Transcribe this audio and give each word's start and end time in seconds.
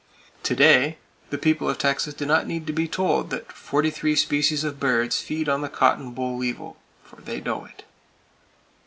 To 0.41 0.55
day, 0.55 0.97
the 1.29 1.37
people 1.37 1.69
of 1.69 1.77
Texas 1.77 2.15
do 2.15 2.25
not 2.25 2.47
need 2.47 2.65
to 2.65 2.73
be 2.73 2.87
told 2.87 3.29
that 3.29 3.51
forty 3.51 3.91
three 3.91 4.15
species 4.15 4.63
of 4.63 4.79
birds 4.79 5.21
feed 5.21 5.47
on 5.47 5.61
the 5.61 5.69
cotton 5.69 6.09
boll 6.13 6.37
weevil; 6.37 6.75
for 7.03 7.21
they 7.21 7.39
know 7.39 7.65
it. 7.65 7.83